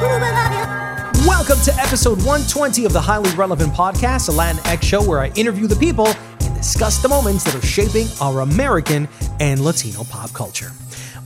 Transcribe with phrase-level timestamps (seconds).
[0.00, 5.66] Welcome to episode 120 of the Highly Relevant Podcast, a Latinx show where I interview
[5.66, 9.08] the people and discuss the moments that are shaping our American
[9.40, 10.70] and Latino pop culture.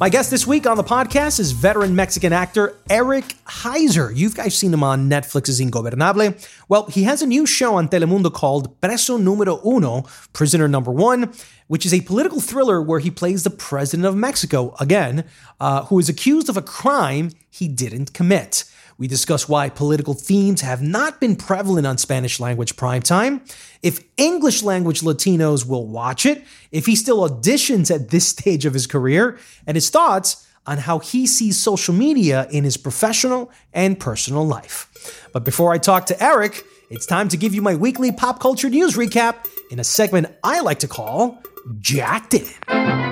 [0.02, 4.10] My guest this week on the podcast is veteran Mexican actor Erik Hayser.
[4.12, 6.44] You've guys seen him on Netflix's Ingobernable.
[6.68, 11.32] Well, he has a new show on Telemundo called Preso Número Uno, Prisoner Number One,
[11.68, 15.24] which is a political thriller where he plays the president of Mexico, again,
[15.60, 18.64] uh, who is accused of a crime he didn't commit.
[18.98, 23.40] We discuss why political themes have not been prevalent on Spanish language primetime,
[23.82, 28.74] if English language Latinos will watch it, if he still auditions at this stage of
[28.74, 33.98] his career, and his thoughts on how he sees social media in his professional and
[33.98, 35.28] personal life.
[35.32, 38.68] But before I talk to Erik, it's time to give you my weekly pop culture
[38.68, 41.42] news recap in a segment I like to call
[41.80, 43.11] Jacked In.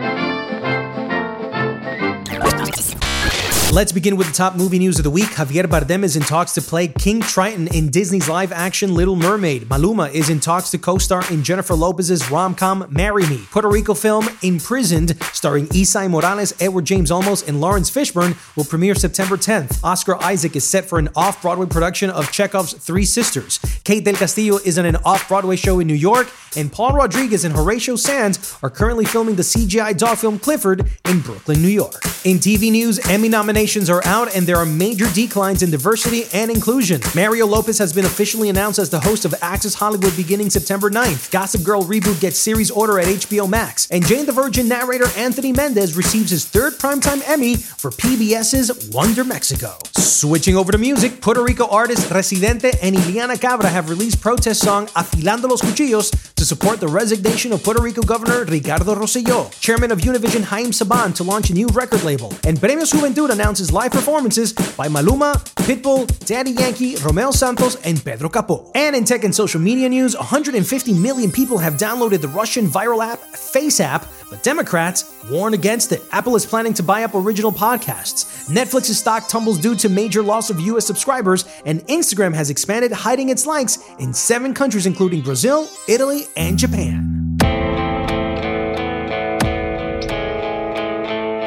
[3.72, 5.28] Let's begin with the top movie news of the week.
[5.28, 9.68] Javier Bardem is in talks to play King Triton in Disney's live action Little Mermaid.
[9.68, 13.39] Maluma is in talks to co star in Jennifer Lopez's rom com Marry Me.
[13.52, 18.96] Puerto Rico film Imprisoned, starring Esai Morales, Edward James Olmos, and Laurence Fishburne, will premiere
[18.96, 19.84] September 10th.
[19.84, 23.61] Oscar Isaac is set for an off Broadway production of Chekhov's Three Sisters.
[23.84, 27.45] Kate Del Castillo is in an off Broadway show in New York, and Paul Rodriguez
[27.45, 32.02] and Horatio Sanz are currently filming the CGI dog film Clifford in Brooklyn, New York.
[32.24, 33.28] In TV news, Emmy
[33.60, 36.98] are out and there are major declines in diversity and inclusion.
[37.14, 41.30] Mario Lopez has been officially announced as the host of Access Hollywood beginning September 9th.
[41.30, 43.86] Gossip Girl reboot gets series order at HBO Max.
[43.90, 49.24] And Jane the Virgin narrator Anthony Mendez receives his third primetime Emmy for PBS's Wonder
[49.24, 49.77] Mexico.
[49.94, 54.86] Switching over to music, Puerto Rico artists Residente and Ileana Cabra have released protest song
[54.88, 59.50] Afilando los Cuchillos to support the resignation of Puerto Rico Governor Ricardo Rosselló.
[59.60, 62.32] Chairman of Univision Haim Saban to launch a new record label.
[62.46, 65.34] And Premios Juventud announces live performances by Maluma,
[65.66, 68.70] Pitbull, Daddy Yankee, Romeo Santos, and Pedro Capó.
[68.77, 73.05] And in tech and social media news, 150 million people have downloaded the Russian viral
[73.05, 76.00] app FaceApp, but Democrats warn against it.
[76.12, 78.48] Apple is planning to buy up original podcasts.
[78.48, 83.30] Netflix's stock tumbles due to major loss of US subscribers, and Instagram has expanded hiding
[83.30, 87.36] its likes in seven countries, including Brazil, Italy, and Japan.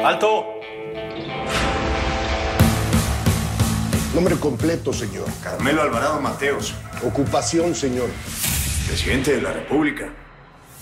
[0.04, 0.53] Alto.
[4.14, 5.26] Nombre completo, señor.
[5.42, 8.08] Carmelo Alvarado Mateos, Ocupación, señor.
[8.86, 10.12] presidente de la República.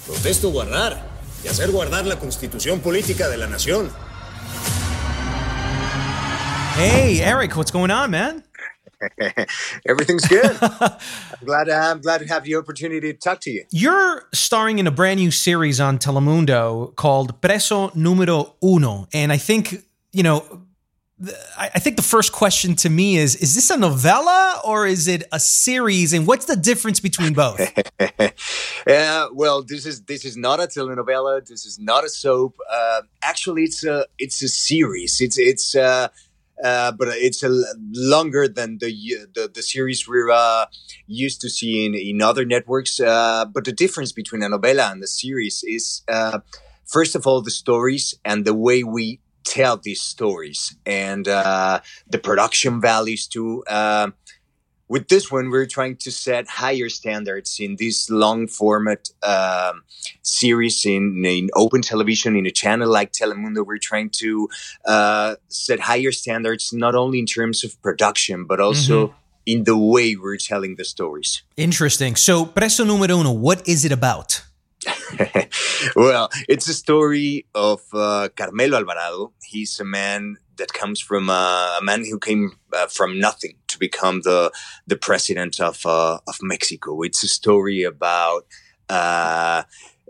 [0.07, 1.09] Protesto guardar
[1.43, 3.91] y hacer guardar la constitución política de la nación.
[6.77, 8.45] Hey, Eric, what's going on, man?
[9.89, 10.57] Everything's good.
[10.61, 11.69] I'm glad.
[11.71, 13.65] I'm glad to have the opportunity to talk to you.
[13.71, 19.09] You're starring in a brand new series on Telemundo called Preso Número Uno.
[19.13, 20.45] And I think, you know,
[21.57, 25.25] I think the first question to me is Is this a novella or is it
[25.33, 26.13] a series?
[26.13, 27.61] And what's the difference between both?
[28.85, 31.47] Uh, well, this is this is not a telenovela.
[31.47, 32.57] This is not a soap.
[32.69, 35.21] Uh, actually, it's a it's a series.
[35.21, 35.77] It's it's.
[35.77, 36.09] Uh,
[36.65, 37.51] uh, but it's a
[37.93, 38.91] longer than the
[39.35, 40.67] the, the series we're uh,
[41.07, 42.99] used to seeing in other networks.
[43.01, 46.41] Uh, but the difference between a novela and the series is, uh,
[46.85, 52.19] first of all, the stories and the way we tell these stories, and uh, the
[52.19, 53.63] production values too.
[53.69, 54.15] Um
[54.93, 59.85] with this one, we're trying to set higher standards in this long format um,
[60.21, 63.65] series in, in open television in a channel like Telemundo.
[63.65, 64.51] We're trying to
[64.85, 69.15] uh, set higher standards not only in terms of production but also
[69.47, 71.43] in the way we're telling the stories.
[71.57, 72.15] Interesting.
[72.15, 74.43] So, Preso Número Uno, what is it about?
[75.97, 79.33] well, it's a story of uh, Carmelo Alvarado.
[79.43, 83.79] He's a man that comes from uh, a man who came uh, from nothing to
[83.79, 84.51] become the
[84.87, 87.03] the president of uh, of Mexico.
[87.03, 88.47] It's a story about
[88.89, 89.63] uh,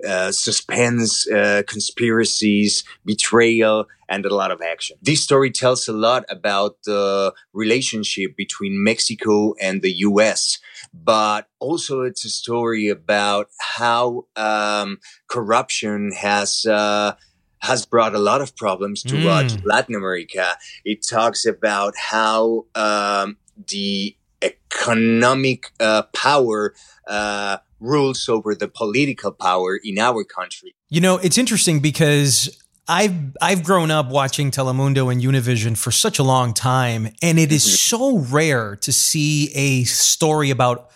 [0.07, 4.97] uh, suspense, uh, conspiracies, betrayal, and a lot of action.
[5.01, 10.59] This story tells a lot about the relationship between Mexico and the U.S.,
[10.93, 14.99] but also it's a story about how um,
[15.29, 16.67] corruption has.
[16.67, 17.15] Uh,
[17.61, 20.57] has brought a lot of problems to, uh, to Latin America.
[20.85, 23.37] It talks about how um,
[23.69, 26.75] the economic uh, power
[27.07, 30.75] uh, rules over the political power in our country.
[30.89, 36.19] You know, it's interesting because I've I've grown up watching Telemundo and Univision for such
[36.19, 37.75] a long time, and it is mm-hmm.
[37.75, 40.91] so rare to see a story about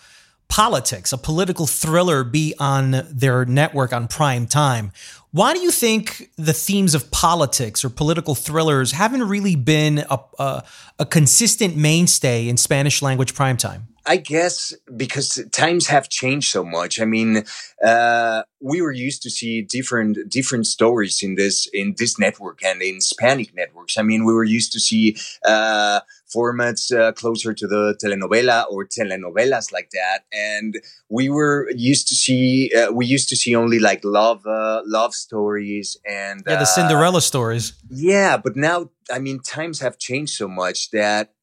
[0.49, 4.91] politics, a political thriller, be on their network on prime time.
[5.31, 10.19] Why do you think the themes of politics or political thrillers haven't really been a,
[10.39, 10.63] a,
[10.99, 13.83] a consistent mainstay in Spanish language primetime?
[14.07, 17.01] I guess because times have changed so much.
[17.01, 17.43] I mean,
[17.85, 22.81] uh, we were used to see different different stories in this in this network and
[22.81, 23.97] in Hispanic networks.
[23.97, 25.99] I mean, we were used to see uh,
[26.33, 30.75] formats uh, closer to the telenovela or telenovelas like that, and
[31.09, 35.13] we were used to see uh, we used to see only like love uh, love
[35.13, 37.73] stories and yeah, the uh, Cinderella stories.
[37.89, 41.33] Yeah, but now I mean, times have changed so much that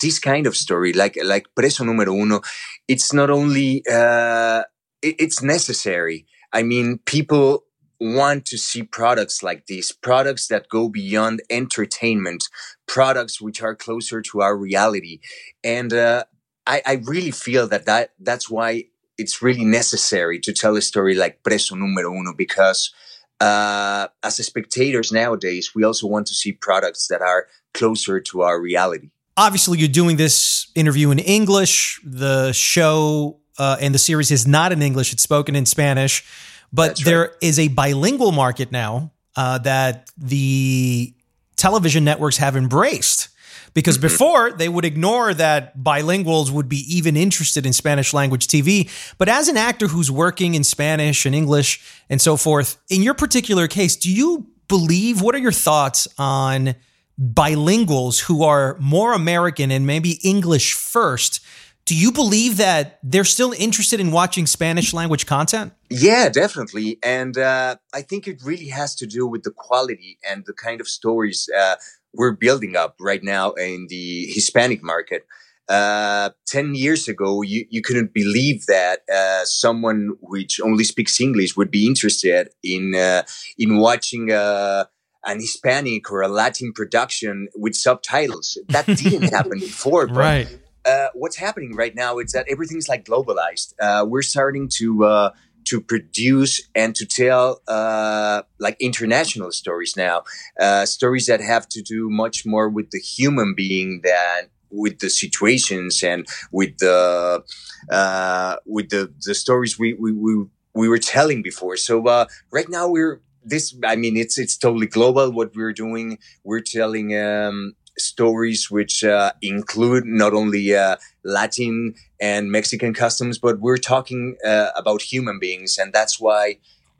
[0.00, 2.40] this kind of story, like like Preso Número Uno,
[2.88, 4.62] it's not only uh,
[5.02, 6.26] it, it's necessary.
[6.52, 7.64] I mean, people
[8.00, 12.48] want to see products like these, products that go beyond entertainment,
[12.86, 15.20] products which are closer to our reality,
[15.62, 16.24] and uh,
[16.66, 18.84] I, I really feel that that that's why
[19.18, 22.92] it's really necessary to tell a story like Preso Número Uno because.
[23.40, 28.60] Uh, as spectators nowadays, we also want to see products that are closer to our
[28.60, 32.00] reality obviously you're doing this interview in English.
[32.04, 36.24] The show uh, and the series is not in English; it's spoken in Spanish.
[36.72, 37.30] But That's there right.
[37.42, 41.14] is a bilingual market now uh, that the
[41.56, 43.28] television networks have embraced.
[43.74, 44.06] Because Mm-hmm.
[44.06, 48.90] before they would ignore that bilinguals would be even interested in Spanish language TV.
[49.16, 51.80] But as an actor who's working in Spanish and English
[52.10, 55.22] and so forth, in your particular case, do you believe?
[55.22, 56.74] What are your thoughts on?
[57.20, 61.40] Bilinguals who are more American and maybe English first,
[61.84, 65.72] do you believe that they're still interested in watching Spanish language content?
[65.90, 66.98] Yeah, definitely.
[67.02, 70.80] And uh, I think it really has to do with the quality and the kind
[70.80, 71.76] of stories uh,
[72.14, 75.26] we're building up right now in the Hispanic market.
[75.68, 81.56] Uh, 10 years ago, you, you couldn't believe that uh, someone which only speaks English
[81.56, 83.22] would be interested in, uh,
[83.58, 84.84] in watching uh,
[85.24, 88.58] an Hispanic or a Latin production with subtitles.
[88.68, 90.06] That didn't happen before.
[90.06, 90.58] But, Right.
[90.84, 93.72] Uh, what's happening right now is that everything's like globalized.
[93.80, 95.30] Uh, we're starting to uh,
[95.64, 100.24] to produce and to tell uh, like international stories now,
[100.58, 105.10] uh, stories that have to do much more with the human being than with the
[105.10, 107.44] situations and with the
[107.90, 111.76] uh, with the the stories we we we, we were telling before.
[111.76, 116.18] So uh, right now we're this i mean it's it's totally global what we're doing
[116.44, 123.60] we're telling um stories which uh, include not only uh, latin and mexican customs but
[123.60, 126.56] we're talking uh, about human beings and that's why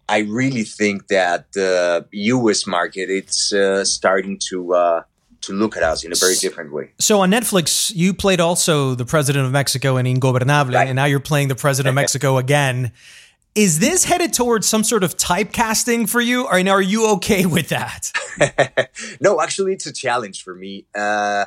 [0.09, 5.03] i really think that the us market it's uh, starting to uh,
[5.41, 8.95] to look at us in a very different way So on Netflix, you played also
[8.95, 10.87] the president of Mexico in Ingobernable, Right.
[10.87, 12.93] and now you're playing the president of Mexico again.
[13.55, 17.69] Is this headed towards some sort of typecasting for you, or are you okay with
[17.69, 18.11] that?
[19.21, 20.87] no, actually, it's a challenge for me.
[20.95, 21.45] Uh,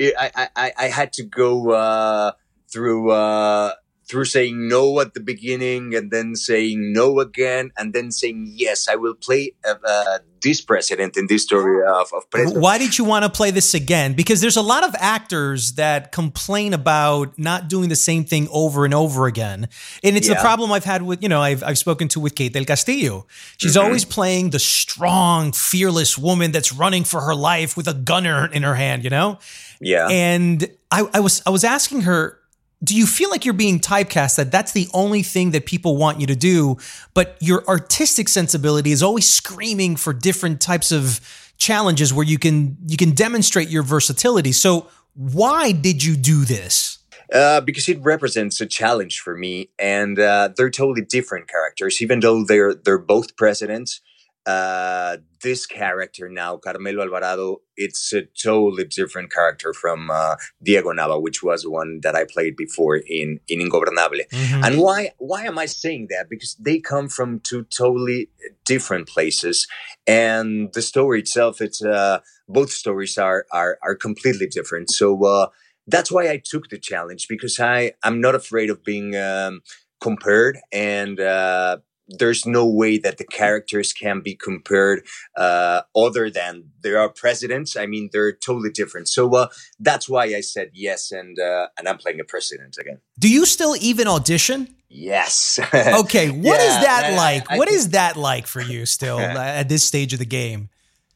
[0.00, 2.32] I, I, I had to go uh,
[2.68, 3.72] through uh,
[4.08, 8.88] through saying no at the beginning, and then saying no again, and then saying yes.
[8.88, 12.62] I will play uh, uh, this president in this story of, of president.
[12.62, 14.14] Why did you want to play this again?
[14.14, 18.84] Because there's a lot of actors that complain about not doing the same thing over
[18.84, 19.68] and over again.
[20.02, 22.52] And it's the problem I've had with, you know, I've, I've spoken to with Kate
[22.52, 23.26] del Castillo.
[23.56, 23.84] She's Mm-hmm.
[23.84, 28.32] always playing the strong, fearless woman that's running for her life with a gun in
[28.32, 29.38] her, in her hand, you know?
[29.80, 30.08] Yeah.
[30.08, 32.38] And I, I was I was asking her,
[32.82, 36.20] do you feel like you're being typecast that that's the only thing that people want
[36.20, 36.76] you to do,
[37.12, 41.20] but your artistic sensibility is always screaming for different types of
[41.56, 44.52] challenges where you can you can demonstrate your versatility.
[44.52, 46.98] So why did you do this?
[47.32, 52.00] Uh, because it represents a challenge for me, and uh, they're totally different characters.
[52.00, 54.00] Even though they're they're both presidents,
[54.48, 61.20] uh, this character now, Carmelo Alvarado, it's a totally different character from uh, Diego Nava,
[61.26, 64.22] which was one that I played before in in Ingobernable.
[64.32, 64.64] Mhm.
[64.66, 66.24] And why why am I saying that?
[66.32, 68.20] Because they come from two totally
[68.64, 69.66] different places,
[70.06, 74.86] and the story itself, it's uh, both stories are are are completely different.
[74.90, 75.46] So uh,
[75.86, 79.60] that's why I took the challenge because I I'm not afraid of being um,
[80.00, 81.78] compared, and uh,
[82.08, 85.04] there's no way that the characters can be compared
[85.36, 87.76] uh, other than there are presidents.
[87.76, 89.08] I mean, they're totally different.
[89.08, 89.48] So uh,
[89.78, 93.00] that's why I said yes, and uh, and I'm playing a president again.
[93.18, 94.74] Do you still even audition?
[94.88, 95.58] Yes.
[95.74, 97.50] Okay, what is Yeah, that I- like?
[97.50, 99.18] I What think- is that like for you still
[99.60, 100.70] at this stage of the game?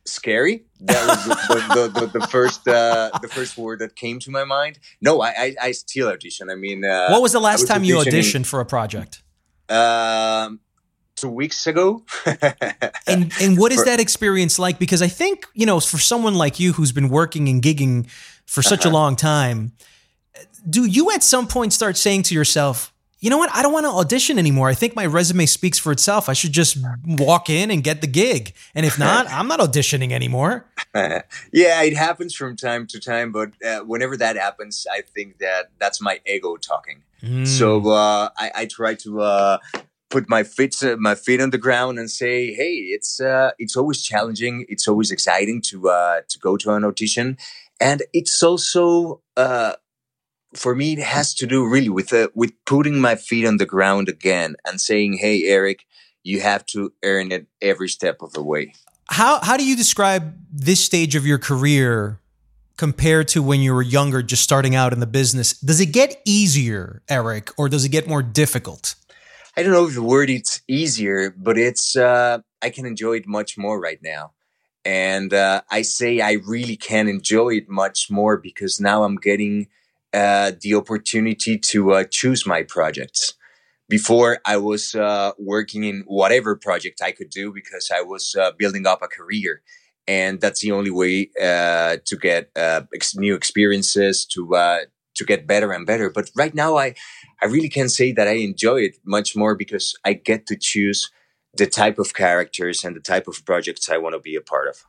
[0.05, 0.65] scary.
[0.81, 4.43] That was the, the, the, the, first uh, the first word that came to my
[4.45, 4.81] mind.
[5.01, 6.51] No, I I, I still audition.
[6.51, 9.23] I mean, uh, What was the last was time you auditioned for a project?
[9.69, 10.61] um,
[11.17, 12.05] two weeks ago.
[13.07, 14.79] And and what is that experience like?
[14.79, 18.07] Because I think you know, for someone like you who's been working and gigging
[18.47, 18.99] for such a Uh-huh.
[18.99, 19.73] long time,
[20.69, 23.51] do you at some point start saying to yourself, you know what?
[23.55, 24.69] I don't want to audition anymore.
[24.69, 26.29] I think my resume speaks for itself.
[26.29, 26.77] I should just
[27.07, 28.53] walk in and get the gig.
[28.75, 30.65] And if not, I'm not auditioning anymore.
[30.95, 35.71] yeah, it happens from time to time, but uh, whenever that happens, I think that
[35.79, 37.03] that's my ego talking.
[37.23, 37.47] Mm.
[37.47, 39.59] So uh, I, I try to uh,
[40.13, 43.77] put my feet uh, my feet on the ground and say, "Hey, it's uh, it's
[43.77, 44.67] always challenging.
[44.69, 47.39] It's always exciting to uh, to go to an audition,
[47.81, 49.73] and it's also uh,
[50.55, 50.93] for me.
[50.93, 54.57] It has to do really with uh, with putting my feet on the ground again
[54.67, 55.81] and saying, "Hey, Erik,
[56.23, 58.75] you have to earn it every step of the way."
[59.13, 62.19] how how do you describe this stage of your career
[62.79, 65.59] compared to when you were younger, just starting out in the business?
[65.61, 68.95] Does it get easier, Erik, or does it get more difficult?
[69.57, 73.27] I don't know if the word it's easier, but it's uh, I can enjoy it
[73.27, 74.33] much more right now,
[74.83, 79.67] and uh, I say I really can enjoy it much more because now I'm getting
[80.15, 83.35] uh, the opportunity to uh, choose my projects.
[83.91, 88.53] Before I was uh, working in whatever project I could do because I was uh,
[88.57, 89.61] building up a career,
[90.09, 94.87] and that's the only way to get ex- new experiences to
[95.23, 96.11] to get better and better.
[96.11, 96.95] But right now, I
[97.43, 101.11] I really can say that I enjoy it much more because I get to choose
[101.55, 104.69] the type of characters and the type of projects I want to be a part
[104.69, 104.85] of.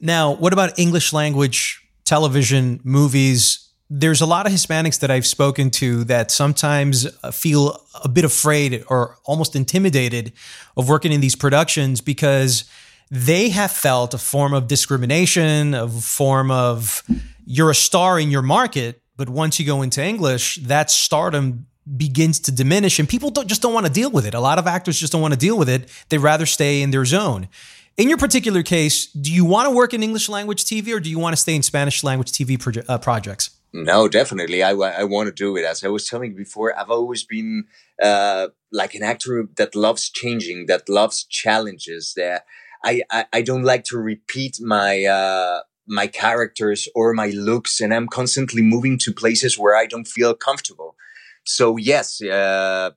[0.00, 3.70] Now, what about English language television, movies?
[3.88, 8.24] There's a lot of Hispanics that I've spoken to that sometimes uh, feel a bit
[8.24, 10.32] afraid or almost intimidated
[10.76, 12.64] of working in these productions because
[13.10, 17.02] they have felt a form of discrimination, a form of
[17.44, 21.66] you're a star in your market, but once you go into English, that stardom
[21.96, 24.34] begins to diminish and people don't, just don't want to deal with it.
[24.34, 25.88] A lot of actors just don't want to deal with it.
[26.08, 27.48] They rather stay in their zone.
[27.96, 31.10] In your particular case, do you want to work in English language TV or do
[31.10, 33.50] you want to stay in Spanish language TV proje- uh, projects?
[33.72, 34.62] No, definitely.
[34.62, 35.64] I, I want to do it.
[35.64, 37.64] As I was telling you before, I've always been
[38.02, 42.14] uh, like an actor that loves changing, that loves challenges.
[42.16, 42.44] That
[42.84, 47.92] I, I, I don't like to repeat my uh, my characters or my looks, and
[47.92, 50.96] I'm constantly moving to places where I don't feel comfortable.
[51.44, 52.90] So yes, uh,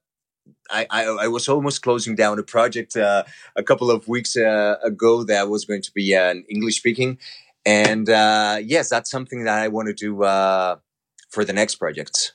[0.69, 3.23] I, I I was almost closing down a project uh,
[3.55, 7.17] a couple of weeks uh, ago that was going to be an English speaking,
[7.65, 10.77] and uh, yes, that's something that I want to do uh,
[11.29, 12.33] for the next projects.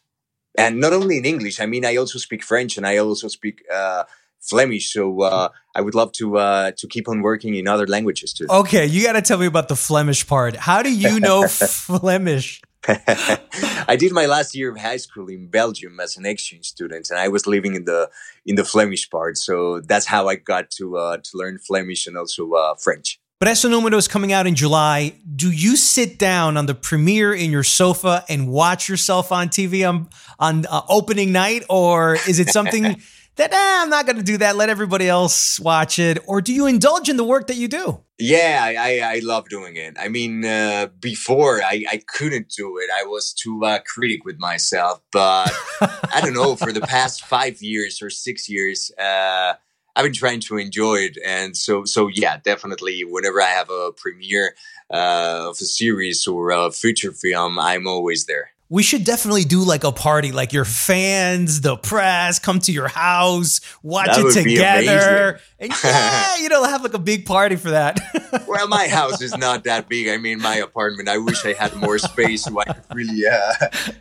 [0.59, 3.63] And not only in English, I mean, I also speak French and I also speak
[3.73, 4.05] uh,
[4.41, 4.93] Flemish.
[4.93, 8.47] So uh, I would love to uh, to keep on working in other languages too.
[8.49, 10.57] Okay, you got to tell me about the Flemish part.
[10.57, 12.63] How do you know Flemish?
[12.89, 17.19] I did my last year of high school in Belgium as an exchange student, and
[17.19, 18.11] I was living in the
[18.47, 19.37] in the Flemish part.
[19.37, 23.21] So that's how I got to uh, to learn Flemish and also uh, French.
[23.39, 25.15] But Preso Numero is coming out in July.
[25.35, 29.89] Do you sit down on the premiere in your sofa and watch yourself on TV
[29.89, 33.01] on on uh, opening night, or is it something
[33.41, 34.57] that eh, I'm not going to do that?
[34.57, 38.03] Let everybody else watch it, or do you indulge in the work that you do?
[38.19, 39.97] Yeah, I, I, I love doing it.
[39.99, 42.91] I mean, uh, before I, I couldn't do it.
[42.95, 45.01] I was too uh, critic with myself.
[45.11, 49.55] But I don't know, for the past five years or six years, uh,
[49.97, 51.17] I've been trying to enjoy it.
[51.27, 54.55] And so, so yeah, definitely whenever I have a premiere
[54.93, 58.51] uh, of a series or a feature film, I'm always there.
[58.71, 62.87] We should definitely do like a party, like your fans, the press come to your
[62.87, 65.41] house, watch That it together.
[65.59, 67.99] And yeah, you know, have like a big party for that.
[68.47, 70.09] well, my house is not that big.
[70.09, 71.09] I mean, my apartment.
[71.09, 73.53] I wish I had more space so I could really uh,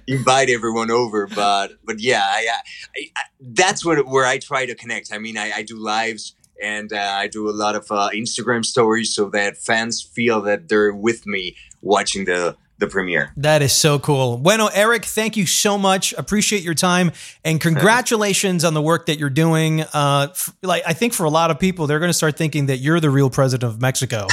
[0.08, 1.26] invite everyone over.
[1.26, 2.48] But but yeah, I,
[2.96, 5.12] I, I, that's what where I try to connect.
[5.12, 8.64] I mean, I, I do lives and uh, I do a lot of uh, Instagram
[8.64, 13.32] stories so that fans feel that they're with me watching the the premiere.
[13.38, 14.38] That is so cool.
[14.38, 16.14] Bueno, Erik, thank you so much.
[16.14, 17.12] Appreciate your time
[17.44, 19.82] and congratulations on the work that you're doing.
[19.82, 22.68] Uh, f- like I think for a lot of people, they're going to start thinking
[22.68, 24.28] that you're the real president of Mexico,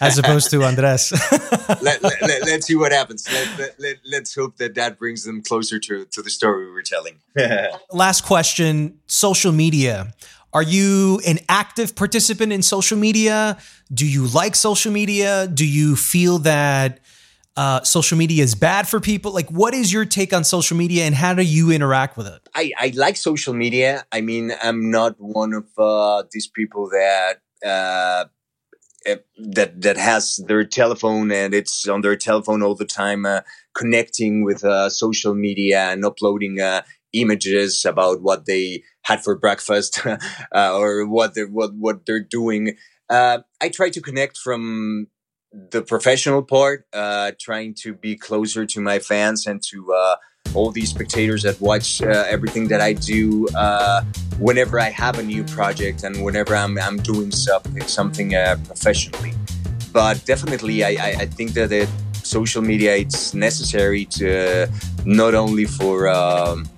[0.00, 1.12] as opposed to Andres.
[1.80, 3.26] let, let, let, us see what happens.
[3.32, 6.72] Let, let, let, let's hope that that brings them closer to, to the story we
[6.72, 7.20] were telling.
[7.92, 10.12] Last question: social media.
[10.52, 13.58] Are you an active participant in social media?
[13.92, 15.46] Do you like social media?
[15.46, 17.00] Do you feel that
[17.56, 19.32] uh, social media is bad for people?
[19.32, 22.48] Like, what is your take on social media and how do you interact with it?
[22.54, 24.04] I, I like social media.
[24.12, 28.26] I mean, I'm not one of uh, these people that uh,
[29.06, 33.40] eh, that that has their telephone and it's on their telephone all the time, uh,
[33.74, 36.82] connecting with uh, social media and uploading uh,
[37.14, 40.00] images about what they had for breakfast
[40.54, 42.76] or what they what what they're doing.
[43.08, 45.06] I try to connect from
[45.70, 50.16] the professional part, uh, trying to be closer to my fans and to uh,
[50.54, 53.48] all these spectators that watch uh, everything that I do.
[53.54, 54.02] Uh,
[54.38, 59.32] whenever I have a new project and whenever I'm, I'm doing something, something uh, professionally,
[59.92, 61.88] but definitely I, I, I think that
[62.22, 64.68] social media it's necessary to
[65.04, 66.68] not only for um,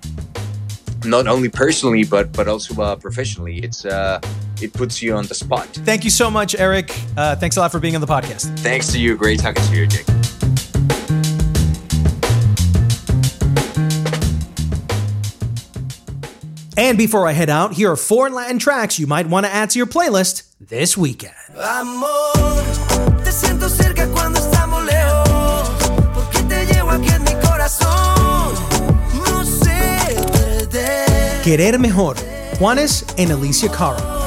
[1.05, 3.59] not only personally but but also uh, professionally.
[3.59, 3.85] It's
[4.63, 5.67] it puts you on the spot.
[5.69, 6.95] Thank you so much, Erik.
[7.17, 8.59] Uh, thanks a lot for being on the podcast.
[8.61, 9.17] Thanks to you.
[9.17, 10.07] Great talking to you, Jake.
[16.77, 19.71] And before I head out, here are four Latin tracks you might want to add
[19.71, 21.35] to your playlist this weekend.
[21.57, 22.33] Amor,
[23.25, 25.69] te siento cerca cuando estamos lejos,
[26.15, 28.55] porque te llevo aquí en mi corazón.
[29.27, 30.15] No sé
[30.71, 31.43] perder.
[31.43, 32.17] Querer Mejor,
[32.61, 34.18] Juanes and Alessia Cara.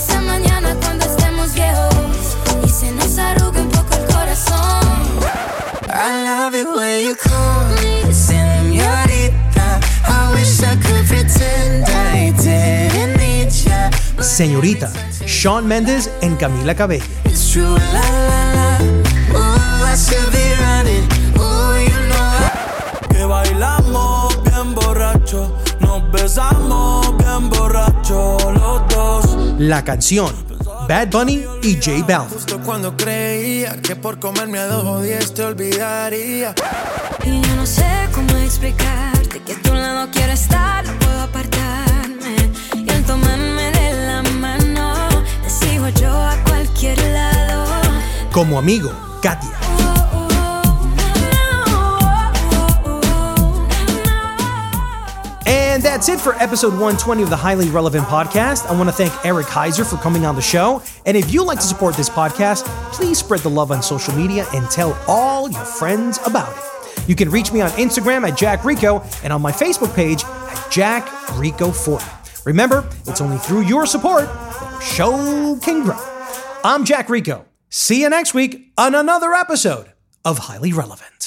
[0.00, 1.94] Quizá mañana cuando estemos viejos
[2.64, 4.80] y se nos arrugue un poco el corazón.
[5.92, 9.78] I love it when you call me señorita.
[10.08, 13.90] I wish I could pretend I didn't need ya.
[14.16, 14.90] but Señorita,
[15.26, 17.04] Sean Mendes and Camila Cabello.
[17.26, 18.78] It's true, la la la.
[19.36, 21.04] Ooh, I should be running.
[21.36, 23.10] Ooh, you know.
[23.10, 29.29] Que bailamos bien borracho, nos besamos bien borracho los dos.
[29.60, 30.34] La Canción,
[30.88, 32.30] Bad Bunny y J Balvin.
[32.30, 36.54] Justo cuando creía que por comerme a dos o diez te olvidaría.
[37.24, 42.36] Y yo no sé cómo explicarte que a tu lado quiero estar, no puedo apartarme.
[42.74, 45.08] Y al tomarme de la mano,
[45.44, 47.66] te sigo yo a cualquier lado.
[48.32, 49.69] Como amigo, Katia.
[55.90, 58.64] That's it for episode 120 of the Highly Relevant Podcast.
[58.68, 60.80] I want to thank Erik Hayser for coming on the show.
[61.04, 64.46] And if you'd like to support this podcast, please spread the love on social media
[64.54, 67.08] and tell all your friends about it.
[67.08, 70.70] You can reach me on Instagram at Jack Rico and on my Facebook page at
[70.70, 72.04] Jack Rico 40.
[72.44, 75.98] Remember, it's only through your support that our show can grow.
[76.62, 77.46] I'm Jack Rico.
[77.68, 79.92] See you next week on another episode
[80.24, 81.26] of Highly Relevant.